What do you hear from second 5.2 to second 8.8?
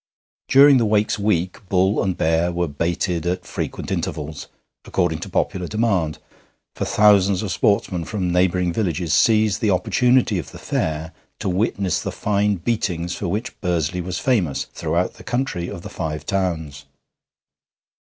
popular demand, for thousands of sportsmen from neighbouring